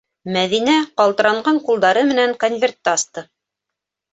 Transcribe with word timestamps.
Мәҙинә 0.35 0.77
ҡалтыранған 1.01 1.59
ҡулдары 1.67 2.07
менән 2.13 2.33
конвертты 2.45 2.93
асты. 2.95 3.27